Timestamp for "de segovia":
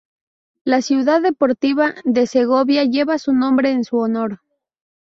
2.05-2.85